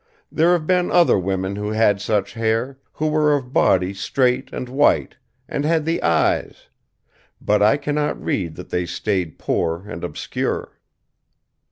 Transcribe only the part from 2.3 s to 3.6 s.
hair, who were of